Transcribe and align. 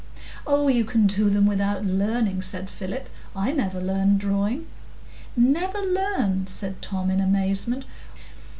"Oh, 0.47 0.67
you 0.67 0.83
can 0.83 1.05
do 1.05 1.29
them 1.29 1.45
without 1.45 1.85
learning," 1.85 2.41
said 2.41 2.71
Philip; 2.71 3.07
"I 3.35 3.51
never 3.51 3.79
learned 3.79 4.19
drawing." 4.19 4.65
"Never 5.37 5.77
learned?" 5.77 6.49
said 6.49 6.81
Tom, 6.81 7.11
in 7.11 7.19
amazement. 7.21 7.85